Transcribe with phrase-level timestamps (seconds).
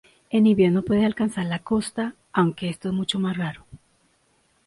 [0.31, 3.67] En invierno puede alcanzar la costa, aunque esto es mucho más raro.